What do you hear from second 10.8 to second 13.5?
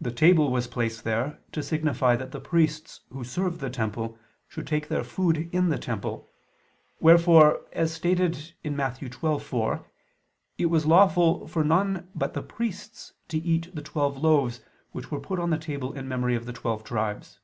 lawful for none but the priests to